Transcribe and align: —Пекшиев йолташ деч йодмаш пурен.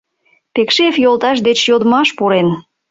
—Пекшиев 0.53 0.95
йолташ 1.03 1.37
деч 1.47 1.59
йодмаш 1.69 2.09
пурен. 2.17 2.47